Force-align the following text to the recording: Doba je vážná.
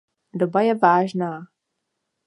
Doba 0.33 0.61
je 0.65 0.73
vážná. 0.75 1.45